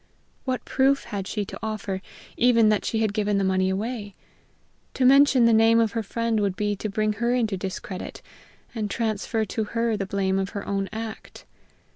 [0.45, 2.01] What proof had she to offer
[2.35, 4.15] even that she had given the money away?
[4.95, 8.23] To mention the name of her friend would be to bring her into discredit,
[8.73, 11.45] and transfer to her the blame of her own act.